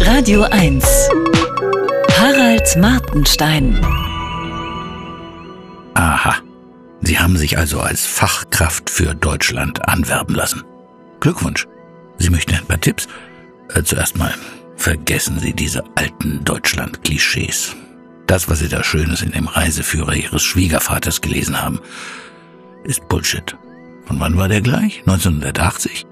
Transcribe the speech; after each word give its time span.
Radio 0.00 0.42
1. 0.42 0.84
Harald 2.18 2.76
Martenstein. 2.76 3.78
Aha. 5.94 6.36
Sie 7.02 7.18
haben 7.18 7.36
sich 7.36 7.58
also 7.58 7.80
als 7.80 8.06
Fachkraft 8.06 8.90
für 8.90 9.14
Deutschland 9.14 9.88
anwerben 9.88 10.34
lassen. 10.34 10.64
Glückwunsch. 11.20 11.66
Sie 12.18 12.30
möchten 12.30 12.54
ein 12.54 12.66
paar 12.66 12.80
Tipps? 12.80 13.08
Äh, 13.74 13.82
zuerst 13.82 14.16
mal, 14.16 14.34
vergessen 14.76 15.38
Sie 15.38 15.52
diese 15.52 15.84
alten 15.96 16.44
Deutschland-Klischees. 16.44 17.76
Das, 18.26 18.48
was 18.48 18.60
Sie 18.60 18.68
da 18.68 18.82
Schönes 18.82 19.22
in 19.22 19.32
dem 19.32 19.48
Reiseführer 19.48 20.14
Ihres 20.14 20.42
Schwiegervaters 20.42 21.20
gelesen 21.20 21.60
haben, 21.60 21.80
ist 22.84 23.06
Bullshit. 23.08 23.56
Von 24.06 24.20
wann 24.20 24.36
war 24.36 24.48
der 24.48 24.60
gleich? 24.60 25.00
1980? 25.00 26.06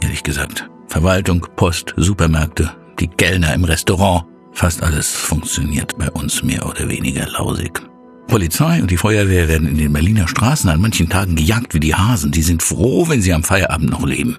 Ehrlich 0.00 0.22
gesagt, 0.22 0.68
Verwaltung, 0.88 1.46
Post, 1.56 1.94
Supermärkte, 1.96 2.72
die 3.02 3.08
Kellner 3.08 3.52
im 3.52 3.64
Restaurant, 3.64 4.24
fast 4.52 4.82
alles 4.82 5.10
funktioniert 5.10 5.98
bei 5.98 6.08
uns 6.12 6.44
mehr 6.44 6.64
oder 6.64 6.88
weniger 6.88 7.28
lausig. 7.30 7.82
Polizei 8.28 8.80
und 8.80 8.92
die 8.92 8.96
Feuerwehr 8.96 9.48
werden 9.48 9.68
in 9.68 9.76
den 9.76 9.92
Berliner 9.92 10.28
Straßen 10.28 10.70
an 10.70 10.80
manchen 10.80 11.08
Tagen 11.08 11.34
gejagt 11.34 11.74
wie 11.74 11.80
die 11.80 11.96
Hasen. 11.96 12.30
Die 12.30 12.42
sind 12.42 12.62
froh, 12.62 13.08
wenn 13.08 13.20
sie 13.20 13.32
am 13.32 13.42
Feierabend 13.42 13.90
noch 13.90 14.06
leben. 14.06 14.38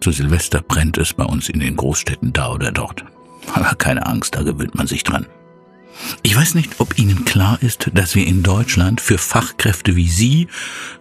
Zu 0.00 0.12
Silvester 0.12 0.62
brennt 0.62 0.98
es 0.98 1.14
bei 1.14 1.24
uns 1.24 1.48
in 1.48 1.58
den 1.58 1.76
Großstädten 1.76 2.32
da 2.32 2.52
oder 2.52 2.70
dort. 2.70 3.04
Aber 3.52 3.74
keine 3.74 4.06
Angst, 4.06 4.36
da 4.36 4.42
gewöhnt 4.42 4.76
man 4.76 4.86
sich 4.86 5.02
dran. 5.02 5.26
Ich 6.22 6.36
weiß 6.36 6.54
nicht, 6.54 6.78
ob 6.78 6.98
Ihnen 6.98 7.24
klar 7.24 7.58
ist, 7.60 7.90
dass 7.92 8.14
wir 8.14 8.26
in 8.26 8.42
Deutschland 8.42 9.00
für 9.00 9.18
Fachkräfte 9.18 9.96
wie 9.96 10.08
Sie 10.08 10.46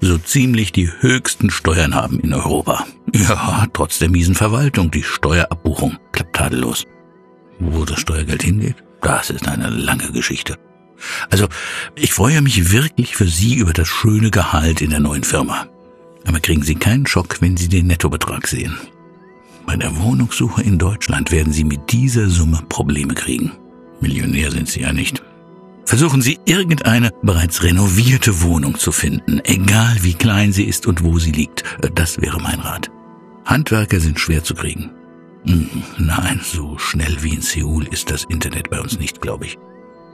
so 0.02 0.18
ziemlich 0.18 0.72
die 0.72 0.90
höchsten 1.00 1.52
Steuern 1.52 1.94
haben 1.94 2.20
in 2.20 2.34
Europa. 2.34 2.86
Ja, 3.14 3.68
trotz 3.74 4.00
der 4.00 4.10
miesen 4.10 4.36
Verwaltung, 4.36 4.90
die 4.92 5.04
Steuerabbuchung 5.04 5.98
klappt 6.12 6.36
tadellos. 6.36 6.86
Wo 7.60 7.86
das 7.86 8.00
Steuergeld 8.00 8.44
hingeht, 8.44 8.76
das 9.02 9.30
ist 9.30 9.48
eine 9.48 9.70
lange 9.70 10.12
Geschichte. 10.12 10.58
Also, 11.30 11.48
ich 11.96 12.14
freue 12.14 12.42
mich 12.42 12.72
wirklich 12.72 13.16
für 13.16 13.28
Sie 13.28 13.56
über 13.56 13.74
das 13.74 13.88
schöne 13.88 14.32
Gehalt 14.32 14.82
in 14.82 14.90
der 14.90 15.00
neuen 15.00 15.24
Firma. 15.24 15.68
Aber 16.26 16.40
kriegen 16.40 16.64
Sie 16.64 16.76
keinen 16.76 17.06
Schock, 17.06 17.42
wenn 17.42 17.58
Sie 17.58 17.68
den 17.68 17.88
Nettobetrag 17.88 18.48
sehen. 18.48 18.76
Bei 19.66 19.76
der 19.76 19.98
Wohnungssuche 19.98 20.62
in 20.62 20.78
Deutschland 20.78 21.32
werden 21.32 21.54
Sie 21.54 21.64
mit 21.64 21.92
dieser 21.92 22.30
Summe 22.30 22.64
Probleme 22.70 23.14
kriegen. 23.14 23.52
Millionär 24.00 24.52
sind 24.52 24.70
Sie 24.70 24.82
ja 24.82 24.94
nicht. 24.94 25.22
Versuchen 25.86 26.22
Sie 26.22 26.40
irgendeine 26.46 27.12
bereits 27.22 27.62
renovierte 27.64 28.42
Wohnung 28.42 28.78
zu 28.78 28.92
finden, 28.92 29.40
egal 29.44 29.98
wie 30.02 30.14
klein 30.14 30.52
sie 30.52 30.64
ist 30.64 30.88
und 30.88 31.04
wo 31.04 31.20
sie 31.20 31.32
liegt. 31.32 31.64
Das 31.94 32.20
wäre 32.22 32.42
mein 32.42 32.60
Rat. 32.60 32.90
Handwerker 33.46 34.00
sind 34.00 34.20
schwer 34.20 34.44
zu 34.44 34.56
kriegen. 34.56 34.90
Hm, 35.48 35.70
nein, 35.98 36.42
so 36.44 36.78
schnell 36.78 37.18
wie 37.22 37.36
in 37.36 37.42
Seoul 37.42 37.88
ist 37.88 38.10
das 38.10 38.24
Internet 38.26 38.70
bei 38.70 38.80
uns 38.80 39.00
nicht, 39.00 39.22
glaube 39.22 39.46
ich. 39.46 39.58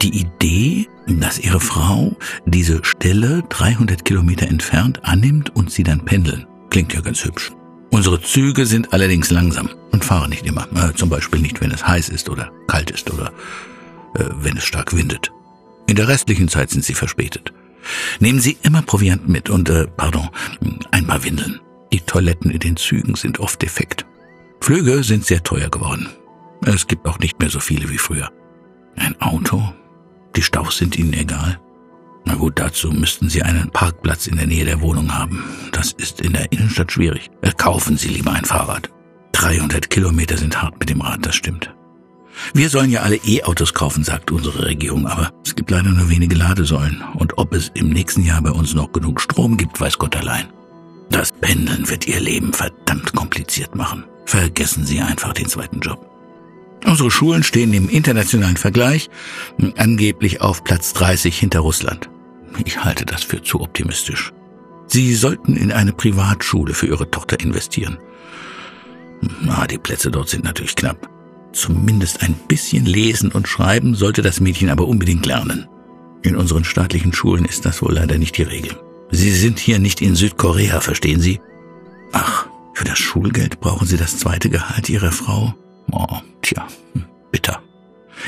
Die 0.01 0.19
Idee, 0.19 0.87
dass 1.07 1.39
ihre 1.39 1.59
Frau 1.59 2.15
diese 2.45 2.83
Stelle 2.83 3.43
300 3.49 4.03
Kilometer 4.03 4.47
entfernt 4.47 5.05
annimmt 5.05 5.55
und 5.55 5.71
sie 5.71 5.83
dann 5.83 6.03
pendeln, 6.05 6.47
klingt 6.69 6.93
ja 6.93 7.01
ganz 7.01 7.23
hübsch. 7.23 7.51
Unsere 7.91 8.21
Züge 8.21 8.65
sind 8.65 8.93
allerdings 8.93 9.31
langsam 9.31 9.69
und 9.91 10.03
fahren 10.03 10.31
nicht 10.31 10.45
immer. 10.45 10.67
Äh, 10.75 10.93
zum 10.95 11.09
Beispiel 11.09 11.39
nicht, 11.39 11.61
wenn 11.61 11.71
es 11.71 11.85
heiß 11.85 12.09
ist 12.09 12.29
oder 12.29 12.51
kalt 12.67 12.89
ist 12.89 13.11
oder 13.11 13.31
äh, 14.15 14.25
wenn 14.39 14.57
es 14.57 14.63
stark 14.63 14.95
windet. 14.95 15.31
In 15.87 15.95
der 15.95 16.07
restlichen 16.07 16.47
Zeit 16.47 16.69
sind 16.69 16.83
sie 16.83 16.93
verspätet. 16.93 17.53
Nehmen 18.19 18.39
Sie 18.39 18.57
immer 18.61 18.81
Proviant 18.81 19.27
mit 19.27 19.49
und, 19.49 19.69
äh, 19.69 19.87
pardon, 19.87 20.29
ein 20.91 21.07
paar 21.07 21.23
Windeln. 21.23 21.59
Die 21.91 21.99
Toiletten 21.99 22.51
in 22.51 22.59
den 22.59 22.77
Zügen 22.77 23.15
sind 23.15 23.39
oft 23.39 23.61
defekt. 23.61 24.05
Flüge 24.61 25.03
sind 25.03 25.25
sehr 25.25 25.43
teuer 25.43 25.69
geworden. 25.69 26.09
Es 26.65 26.87
gibt 26.87 27.07
auch 27.07 27.19
nicht 27.19 27.39
mehr 27.39 27.49
so 27.49 27.59
viele 27.59 27.89
wie 27.89 27.97
früher. 27.97 28.29
Ein 28.95 29.19
Auto 29.21 29.73
die 30.35 30.41
Staus 30.41 30.77
sind 30.77 30.97
Ihnen 30.97 31.13
egal? 31.13 31.59
Na 32.23 32.35
gut, 32.35 32.53
dazu 32.57 32.91
müssten 32.91 33.29
Sie 33.29 33.41
einen 33.43 33.69
Parkplatz 33.71 34.27
in 34.27 34.37
der 34.37 34.47
Nähe 34.47 34.63
der 34.63 34.81
Wohnung 34.81 35.13
haben. 35.13 35.43
Das 35.71 35.91
ist 35.91 36.21
in 36.21 36.33
der 36.33 36.51
Innenstadt 36.51 36.91
schwierig. 36.91 37.29
Äh, 37.41 37.51
kaufen 37.51 37.97
Sie 37.97 38.09
lieber 38.09 38.31
ein 38.31 38.45
Fahrrad. 38.45 38.89
300 39.33 39.89
Kilometer 39.89 40.37
sind 40.37 40.61
hart 40.61 40.79
mit 40.79 40.89
dem 40.89 41.01
Rad, 41.01 41.25
das 41.25 41.35
stimmt. 41.35 41.73
Wir 42.53 42.69
sollen 42.69 42.91
ja 42.91 43.01
alle 43.01 43.17
E-Autos 43.17 43.73
kaufen, 43.73 44.03
sagt 44.03 44.31
unsere 44.31 44.65
Regierung, 44.65 45.05
aber 45.05 45.31
es 45.45 45.55
gibt 45.55 45.69
leider 45.69 45.89
nur 45.89 46.09
wenige 46.09 46.35
Ladesäulen. 46.35 47.03
Und 47.15 47.37
ob 47.37 47.53
es 47.53 47.71
im 47.73 47.89
nächsten 47.89 48.23
Jahr 48.23 48.41
bei 48.41 48.51
uns 48.51 48.73
noch 48.73 48.93
genug 48.93 49.19
Strom 49.19 49.57
gibt, 49.57 49.81
weiß 49.81 49.97
Gott 49.97 50.15
allein. 50.15 50.47
Das 51.09 51.31
Pendeln 51.41 51.89
wird 51.89 52.07
Ihr 52.07 52.21
Leben 52.21 52.53
verdammt 52.53 53.13
kompliziert 53.13 53.75
machen. 53.75 54.05
Vergessen 54.31 54.85
Sie 54.85 55.01
einfach 55.01 55.33
den 55.33 55.49
zweiten 55.49 55.81
Job. 55.81 56.09
Unsere 56.85 57.11
Schulen 57.11 57.43
stehen 57.43 57.73
im 57.73 57.89
internationalen 57.89 58.55
Vergleich 58.55 59.09
angeblich 59.75 60.39
auf 60.39 60.63
Platz 60.63 60.93
30 60.93 61.37
hinter 61.37 61.59
Russland. 61.59 62.09
Ich 62.63 62.81
halte 62.81 63.05
das 63.05 63.25
für 63.25 63.43
zu 63.43 63.59
optimistisch. 63.59 64.31
Sie 64.87 65.15
sollten 65.15 65.57
in 65.57 65.73
eine 65.73 65.91
Privatschule 65.91 66.73
für 66.73 66.87
Ihre 66.87 67.11
Tochter 67.11 67.41
investieren. 67.41 67.97
Na, 69.41 69.67
die 69.67 69.77
Plätze 69.77 70.09
dort 70.09 70.29
sind 70.29 70.45
natürlich 70.45 70.77
knapp. 70.77 71.09
Zumindest 71.51 72.23
ein 72.23 72.35
bisschen 72.47 72.85
lesen 72.85 73.33
und 73.33 73.49
schreiben 73.49 73.95
sollte 73.95 74.21
das 74.21 74.39
Mädchen 74.39 74.69
aber 74.69 74.87
unbedingt 74.87 75.25
lernen. 75.25 75.67
In 76.21 76.37
unseren 76.37 76.63
staatlichen 76.63 77.11
Schulen 77.11 77.43
ist 77.43 77.65
das 77.65 77.81
wohl 77.81 77.95
leider 77.95 78.17
nicht 78.17 78.37
die 78.37 78.43
Regel. 78.43 78.79
Sie 79.09 79.31
sind 79.31 79.59
hier 79.59 79.79
nicht 79.79 79.99
in 79.99 80.15
Südkorea, 80.15 80.79
verstehen 80.79 81.19
Sie? 81.19 81.41
Ach, 82.13 82.40
für 82.81 82.87
das 82.87 82.97
Schulgeld 82.97 83.59
brauchen 83.59 83.85
Sie 83.85 83.95
das 83.95 84.17
zweite 84.17 84.49
Gehalt 84.49 84.89
Ihrer 84.89 85.11
Frau? 85.11 85.53
Oh, 85.91 86.17
tja, 86.41 86.67
hm, 86.93 87.05
bitter. 87.31 87.61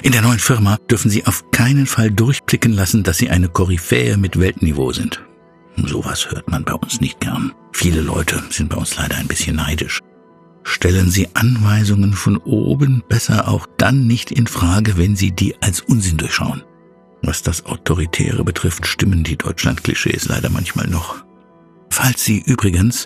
In 0.03 0.11
der 0.11 0.21
neuen 0.21 0.37
Firma 0.37 0.77
dürfen 0.91 1.09
Sie 1.09 1.25
auf 1.25 1.49
keinen 1.49 1.87
Fall 1.87 2.11
durchblicken 2.11 2.71
lassen, 2.71 3.01
dass 3.01 3.17
Sie 3.17 3.31
eine 3.31 3.49
Koryphäe 3.49 4.15
mit 4.15 4.39
Weltniveau 4.39 4.91
sind. 4.91 5.23
Sowas 5.75 6.29
hört 6.29 6.51
man 6.51 6.63
bei 6.65 6.73
uns 6.73 7.01
nicht 7.01 7.19
gern. 7.19 7.51
Viele 7.71 8.01
Leute 8.01 8.43
sind 8.51 8.69
bei 8.69 8.77
uns 8.77 8.95
leider 8.95 9.15
ein 9.17 9.27
bisschen 9.27 9.55
neidisch. 9.55 10.01
Stellen 10.61 11.09
Sie 11.09 11.29
Anweisungen 11.33 12.13
von 12.13 12.37
oben 12.37 13.01
besser 13.09 13.47
auch 13.47 13.65
dann 13.77 14.05
nicht 14.05 14.31
in 14.31 14.45
Frage, 14.45 14.97
wenn 14.97 15.15
Sie 15.15 15.31
die 15.31 15.59
als 15.63 15.81
Unsinn 15.81 16.17
durchschauen. 16.17 16.63
Was 17.23 17.41
das 17.41 17.65
Autoritäre 17.65 18.43
betrifft, 18.43 18.85
stimmen 18.85 19.23
die 19.23 19.35
Deutschland-Klischees 19.35 20.27
leider 20.27 20.51
manchmal 20.51 20.85
noch. 20.87 21.23
Falls 21.93 22.25
Sie 22.25 22.39
übrigens 22.39 23.05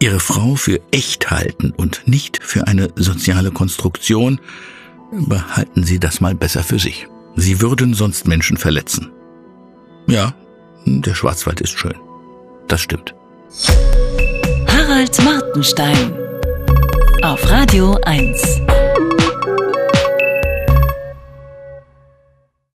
Ihre 0.00 0.18
Frau 0.18 0.56
für 0.56 0.80
echt 0.90 1.30
halten 1.30 1.72
und 1.76 2.02
nicht 2.06 2.40
für 2.42 2.66
eine 2.66 2.88
soziale 2.96 3.52
Konstruktion, 3.52 4.40
behalten 5.12 5.84
Sie 5.84 6.00
das 6.00 6.20
mal 6.20 6.34
besser 6.34 6.64
für 6.64 6.80
sich. 6.80 7.06
Sie 7.36 7.60
würden 7.60 7.94
sonst 7.94 8.26
Menschen 8.26 8.56
verletzen. 8.56 9.12
Ja, 10.08 10.34
der 10.86 11.14
Schwarzwald 11.14 11.60
ist 11.60 11.78
schön. 11.78 11.94
Das 12.66 12.80
stimmt. 12.80 13.14
Harald 14.66 15.22
Martenstein 15.22 16.12
auf 17.22 17.48
Radio 17.48 17.96
1. 18.06 18.60